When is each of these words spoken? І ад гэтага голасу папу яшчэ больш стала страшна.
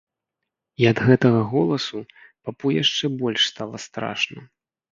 І 0.83 0.87
ад 0.91 1.01
гэтага 1.09 1.41
голасу 1.51 1.99
папу 2.43 2.67
яшчэ 2.83 3.05
больш 3.21 3.41
стала 3.53 3.77
страшна. 3.87 4.41